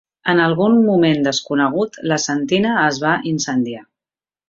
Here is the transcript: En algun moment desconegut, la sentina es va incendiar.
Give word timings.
En 0.31 0.39
algun 0.45 0.77
moment 0.85 1.21
desconegut, 1.27 2.01
la 2.13 2.19
sentina 2.27 2.75
es 2.89 3.01
va 3.07 3.17
incendiar. 3.37 3.87